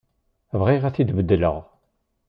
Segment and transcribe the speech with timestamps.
[0.59, 1.57] Bɣiɣ ad t-id-beddleɣ.